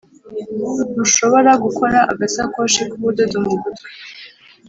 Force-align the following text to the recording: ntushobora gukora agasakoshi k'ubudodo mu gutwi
ntushobora 0.93 1.51
gukora 1.63 1.97
agasakoshi 2.11 2.81
k'ubudodo 2.89 3.37
mu 3.45 3.53
gutwi 3.61 3.89